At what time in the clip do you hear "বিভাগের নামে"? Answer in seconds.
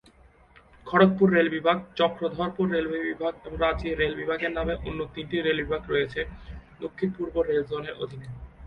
4.21-4.73